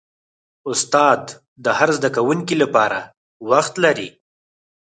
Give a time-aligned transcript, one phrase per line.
[0.69, 1.21] استاد
[1.63, 2.99] د هر زده کوونکي لپاره
[3.49, 4.09] وخت لري.